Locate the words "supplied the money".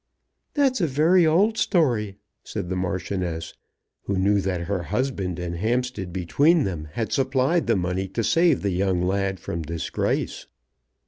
7.13-8.07